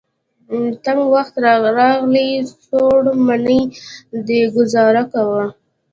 تنګ 0.83 1.01
وخت 1.13 1.33
راغلی. 1.77 2.29
څوړ 2.65 3.01
منی 3.25 3.61
دی 4.25 4.39
ګذاره 4.55 5.03
کوه. 5.13 5.45